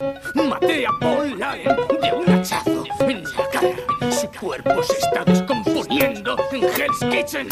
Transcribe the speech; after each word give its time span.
Maté 0.00 0.86
a 0.86 0.92
Paul 1.00 1.30
Lyon 1.36 1.76
de 2.00 2.12
un 2.12 2.30
hachazo 2.30 2.84
en 3.00 3.24
la 3.24 3.48
cara. 3.50 4.12
Su 4.12 4.30
cuerpo 4.38 4.80
se 4.84 4.92
está 4.92 5.24
descomponiendo 5.24 6.36
en 6.52 6.62
Hell's 6.62 7.00
Kitchen. 7.10 7.48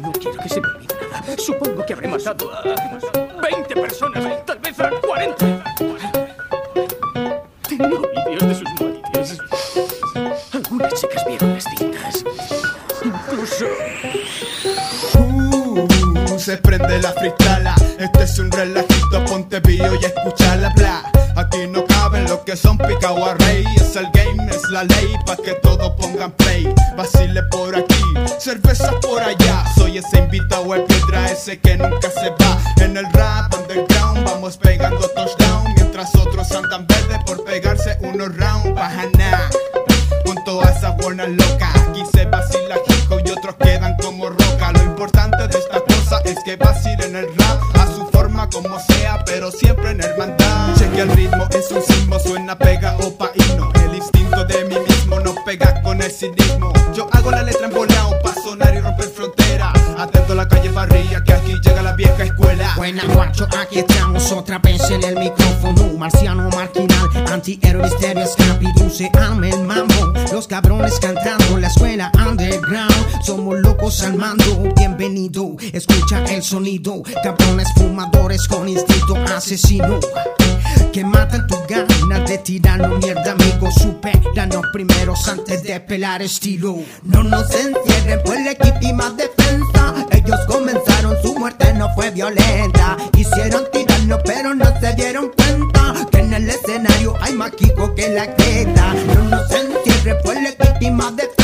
No 0.00 0.10
quiero 0.12 0.38
que 0.42 0.48
se 0.48 0.60
me 0.62 0.68
olvide 0.68 0.94
nada. 1.10 1.36
Supongo 1.36 1.84
que 1.84 1.92
habré 1.92 2.08
matado 2.08 2.50
a 2.50 2.62
20 2.62 3.74
personas, 3.74 4.46
tal 4.46 4.58
vez 4.60 4.80
a 4.80 4.88
40. 4.88 5.64
Tengo 7.68 8.08
vídeos 8.08 8.48
de 8.48 8.54
sus 8.54 8.70
Se 16.42 16.56
prende 16.56 17.00
la 17.00 17.12
fristala. 17.12 17.76
Este 18.00 18.24
es 18.24 18.36
un 18.40 18.50
relajito, 18.50 19.24
ponte 19.26 19.60
bio 19.60 19.94
y 19.94 20.04
escucha 20.04 20.56
bla. 20.74 21.04
Aquí 21.36 21.68
no 21.68 21.84
caben 21.84 22.24
lo 22.24 22.42
que 22.42 22.56
son 22.56 22.76
picao 22.78 23.32
rey. 23.34 23.64
Es 23.76 23.94
el 23.94 24.08
game, 24.12 24.50
es 24.50 24.60
la 24.70 24.82
ley, 24.82 25.14
pa' 25.24 25.36
que 25.36 25.52
todos 25.62 25.92
pongan 25.92 26.32
play. 26.32 26.68
Vacile 26.96 27.44
por 27.44 27.76
aquí, 27.76 28.02
cervezas 28.40 28.92
por 29.02 29.22
allá. 29.22 29.64
Soy 29.76 29.98
ese 29.98 30.18
invitado 30.18 30.74
el 30.74 30.82
piedra, 30.82 31.30
ese 31.30 31.60
que 31.60 31.76
nunca 31.76 32.10
se 32.10 32.30
va. 32.30 32.58
En 32.84 32.96
el 32.96 33.06
rap 33.12 33.54
underground 33.54 34.24
vamos 34.26 34.56
pegando 34.56 35.08
touchdown. 35.10 35.72
Mientras 35.76 36.12
otros 36.16 36.50
andan 36.50 36.88
verde 36.88 37.20
por 37.24 37.44
pegarse 37.44 37.96
unos 38.00 38.36
round. 38.36 38.74
Baja 38.74 39.04
nada 39.16 39.48
con 40.24 40.42
todas 40.44 40.76
esas 40.76 40.96
buenas 40.96 41.28
locas. 41.28 41.70
Aquí 41.88 42.02
se 42.12 42.24
vacila 42.24 42.78
chico 42.88 43.20
y 43.24 43.30
otros 43.30 43.54
quedan 43.60 43.96
como 43.98 44.28
roca. 44.28 44.72
Lo 44.72 44.82
importante 44.82 45.46
de 45.46 45.58
esta 45.58 45.81
cosa 46.34 46.38
es 46.38 46.44
que 46.44 46.56
vacilen 46.56 47.16
el 47.16 47.26
rap 47.36 47.76
a 47.76 47.86
su 47.86 48.06
forma 48.06 48.48
como 48.50 48.78
sea, 48.80 49.22
pero 49.24 49.50
siempre 49.50 49.90
en 49.90 50.02
hermandad. 50.02 50.74
Cheque 50.76 51.00
el 51.00 51.10
ritmo, 51.12 51.46
es 51.50 51.70
un 51.70 51.82
sismo, 51.82 52.18
suena 52.18 52.56
pega 52.56 52.96
o 52.98 53.12
paíno. 53.12 53.70
El 53.84 53.96
instinto 53.96 54.44
de 54.44 54.64
mí 54.64 54.76
mismo 54.88 55.20
no 55.20 55.34
pega 55.44 55.82
con 55.82 56.00
el 56.00 56.10
cinismo. 56.10 56.72
Yo 56.94 57.08
hago 57.12 57.30
la 57.30 57.42
letra 57.42 57.66
en 57.66 57.74
volado 57.74 58.18
pa' 58.22 58.34
sonar 58.34 58.74
y 58.74 58.80
romper 58.80 59.06
frontera. 59.06 59.72
Atento 59.98 60.32
a 60.32 60.36
la 60.36 60.48
calle 60.48 60.70
barría 60.70 61.22
que 61.24 61.32
aquí 61.32 61.54
llega 61.62 61.82
la 61.82 61.92
vieja 61.94 62.24
escuela. 62.24 62.74
Buena 62.76 63.04
guacho, 63.12 63.46
aquí 63.58 63.80
estamos 63.80 64.32
otra 64.32 64.58
vez 64.58 64.90
en 64.90 65.04
el 65.04 65.16
micrófono 65.16 65.92
Marciano 65.98 66.48
marginal, 66.50 67.08
antihéroe 67.30 67.82
misterio 67.84 68.24
escapido 68.24 68.90
Se 68.90 69.10
arma 69.14 69.48
el 69.48 69.62
mambo, 69.62 70.12
los 70.32 70.48
cabrones 70.48 70.98
cantando 70.98 71.58
La 71.58 71.68
escuela 71.68 72.10
underground, 72.26 72.91
somos 73.32 73.58
locos 73.60 74.02
al 74.02 74.14
mando. 74.18 74.44
Bienvenido, 74.76 75.56
escucha 75.72 76.22
el 76.26 76.42
sonido. 76.42 77.02
Cabrones 77.22 77.66
fumadores 77.74 78.46
con 78.46 78.68
instinto 78.68 79.16
asesino. 79.34 80.00
Que 80.92 81.02
matan 81.02 81.46
tu 81.46 81.56
gana 81.66 82.20
de 82.26 82.36
tirano 82.38 82.98
mierda 82.98 83.32
amigo. 83.32 83.68
Los 84.52 84.66
primeros 84.74 85.28
antes 85.28 85.62
de 85.62 85.80
pelar 85.80 86.20
estilo. 86.20 86.76
No 87.04 87.22
nos 87.22 87.50
encierren 87.54 88.22
por 88.22 88.38
legítima 88.38 89.10
defensa. 89.10 89.94
Ellos 90.10 90.40
comenzaron 90.46 91.16
su 91.22 91.34
muerte 91.38 91.72
no 91.72 91.88
fue 91.94 92.10
violenta. 92.10 92.98
Hicieron 93.16 93.64
tirano 93.72 94.18
pero 94.26 94.54
no 94.54 94.66
se 94.78 94.92
dieron 94.94 95.30
cuenta. 95.34 96.06
Que 96.10 96.18
en 96.18 96.34
el 96.34 96.50
escenario 96.50 97.14
hay 97.22 97.32
más 97.32 97.52
Kiko 97.52 97.94
que 97.94 98.10
la 98.10 98.26
queta 98.34 98.94
no 99.06 99.22
nos 99.30 99.50
encierren 99.50 100.16
por 100.22 100.34
legítima 100.34 101.10
defensa 101.12 101.41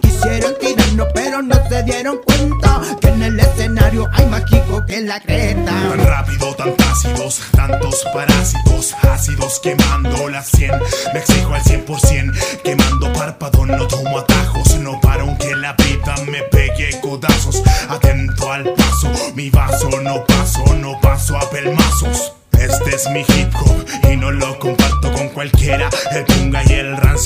quisieron 0.00 0.54
tirarnos 0.58 1.08
pero 1.12 1.42
no 1.42 1.54
se 1.68 1.82
dieron 1.82 2.18
cuenta 2.24 2.80
que 3.00 3.08
en 3.08 3.22
el 3.22 3.40
escenario 3.40 4.08
hay 4.12 4.26
más 4.26 4.42
Kiko 4.44 4.86
que 4.86 5.02
la 5.02 5.20
creta. 5.20 5.64
Tan 5.64 6.06
rápido, 6.06 6.54
tan 6.54 6.74
ácidos, 6.90 7.42
tantos 7.52 8.06
parásitos 8.14 8.94
ácidos 9.02 9.60
quemando 9.60 10.28
la 10.28 10.42
100 10.42 10.72
Me 11.12 11.20
exijo 11.20 11.54
al 11.54 11.62
100% 11.62 12.62
quemando 12.64 13.12
párpado 13.12 13.66
no 13.66 13.86
tomo 13.86 14.18
atajos 14.18 14.78
no 14.78 14.98
paro 15.00 15.24
aunque 15.24 15.54
la 15.56 15.74
vida 15.74 16.14
me 16.30 16.42
pegue 16.44 16.98
codazos. 17.00 17.62
Atento 17.90 18.50
al 18.50 18.72
paso 18.72 19.12
mi 19.34 19.50
vaso 19.50 19.90
no 20.00 20.24
paso 20.24 20.64
no 20.76 20.98
paso 21.00 21.36
a 21.36 21.50
pelmazos. 21.50 22.32
Este 22.52 22.94
es 22.94 23.10
mi 23.10 23.20
hip 23.20 23.52
hop 23.56 23.84
y 24.10 24.16
no 24.16 24.30
lo 24.30 24.56
comparto 24.58 25.12
con 25.12 25.28
cualquiera. 25.30 25.90
El 26.12 26.24
punga 26.24 26.61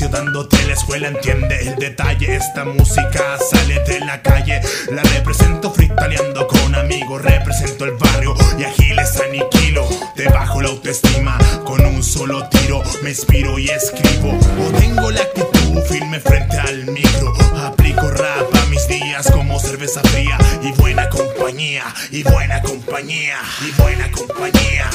rancio 0.06 0.08
dándote 0.08 0.62
la 0.66 0.72
escuela, 0.72 1.08
entiende 1.08 1.68
el 1.68 1.76
detalle. 1.76 2.36
Esta 2.36 2.64
música 2.64 3.38
sale 3.50 3.80
de 3.80 4.00
la 4.00 4.20
calle. 4.22 4.60
La 4.90 5.02
represento 5.02 5.70
fritaleando 5.70 6.46
con 6.46 6.74
amigos. 6.74 7.22
Represento 7.22 7.84
el 7.84 7.92
barrio 7.92 8.34
y 8.58 8.64
agiles 8.64 9.20
aniquilo. 9.20 9.88
Te 10.14 10.28
bajo 10.28 10.62
la 10.62 10.68
autoestima 10.68 11.38
con 11.64 11.84
un 11.84 12.02
solo 12.02 12.48
tiro. 12.48 12.82
Me 13.02 13.10
inspiro 13.10 13.58
y 13.58 13.68
escribo. 13.68 14.30
O 14.30 14.78
tengo 14.78 15.10
la 15.10 15.22
actitud 15.22 15.80
firme 15.88 16.20
frente 16.20 16.58
al 16.58 16.86
micro. 16.86 17.32
Aplico 17.56 18.10
rap 18.10 18.54
a 18.54 18.66
mis 18.66 18.86
días 18.88 19.30
como 19.30 19.58
cerveza 19.60 20.00
fría 20.04 20.38
y 20.62 20.72
buena 20.72 21.08
compañía. 21.08 21.84
Y 22.10 22.22
buena 22.22 22.60
compañía. 22.62 23.38
Y 23.66 23.80
buena 23.80 24.10
compañía. 24.10 24.90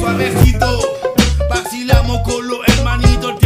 Suavecito, 0.00 0.80
vacilamos 1.50 2.22
con 2.22 2.48
los 2.48 2.58
hermanitos, 2.68 3.38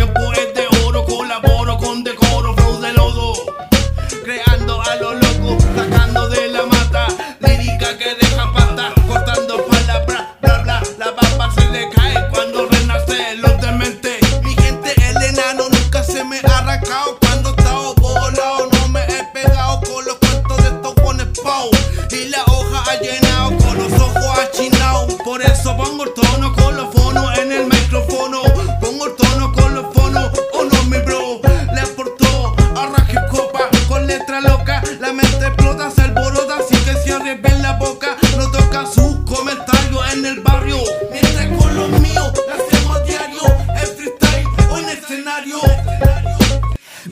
pongo 26.02 26.04
el 26.04 26.14
tono 26.14 26.52
con 26.54 26.76
los 26.76 26.94
fonos 26.94 27.38
en 27.38 27.52
el 27.52 27.64
micrófono. 27.66 28.42
Pongo 28.80 29.06
el 29.06 29.14
tono 29.14 29.52
con 29.52 29.74
los 29.74 29.94
fonos, 29.94 30.30
oh 30.54 30.64
no, 30.64 30.82
mi 30.84 30.98
bro. 30.98 31.40
Le 31.74 31.80
aportó 31.80 32.54
a 32.76 33.10
hip 33.10 33.20
copa 33.30 33.68
con 33.88 34.06
letra 34.06 34.41
loca. 34.41 34.82
La 35.00 35.12
mente 35.12 35.46
explota, 35.46 35.91
se 35.91 36.02
alborota, 36.02 36.56
así 36.56 36.76
que 36.84 36.94
cierre 37.04 37.36
bien 37.36 37.62
la 37.62 37.74
boca. 37.74 38.16
No 38.36 38.50
toca 38.50 38.86
sus 38.86 39.16
comentarios 39.24 40.12
en 40.12 40.26
el 40.26 40.41
barrio. 40.41 40.78
Mientras 41.10 41.46
con 41.58 41.74
los 41.74 42.00
míos, 42.00 42.32
hacemos 42.52 43.04
diario. 43.06 43.42
En 43.68 43.96
freestyle 43.96 44.46
o 44.70 44.78
en 44.78 44.88
escenario. 44.88 45.58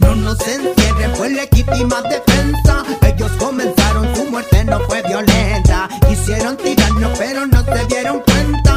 No 0.00 0.14
nos 0.16 0.40
encierren, 0.40 1.14
fue 1.14 1.30
legítima 1.30 2.02
defensa. 2.02 2.84
Ellos 3.02 3.30
comenzaron, 3.38 4.14
su 4.16 4.24
muerte 4.24 4.64
no 4.64 4.80
fue 4.80 5.02
violenta. 5.02 5.88
Quisieron 6.08 6.56
tirarnos, 6.56 7.16
pero 7.18 7.46
no 7.46 7.62
se 7.64 7.86
dieron 7.86 8.20
cuenta 8.20 8.69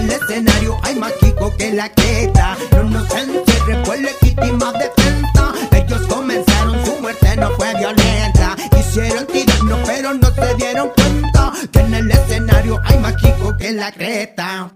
el 0.00 0.10
escenario 0.10 0.78
hay 0.82 0.96
más 0.96 1.12
Kiko 1.20 1.54
que 1.56 1.72
la 1.72 1.88
queta. 1.90 2.56
No 2.72 2.84
nos 2.84 3.14
encierren, 3.14 3.84
fue 3.84 3.98
legítima 4.00 4.72
defensa. 4.72 5.52
Ellos 5.72 6.06
comenzaron, 6.06 6.84
su 6.84 7.00
muerte 7.00 7.36
no 7.36 7.50
fue 7.52 7.74
violenta. 7.76 8.56
Quisieron 8.70 9.26
tirarnos, 9.26 9.80
pero 9.86 10.14
no 10.14 10.30
se 10.30 10.54
dieron 10.56 10.90
cuenta 10.96 11.52
que 11.72 11.80
en 11.80 11.94
el 11.94 12.10
escenario 12.10 12.80
hay 12.84 12.98
más 12.98 13.14
Kiko 13.16 13.56
que 13.56 13.72
la 13.72 13.92
creta. 13.92 14.72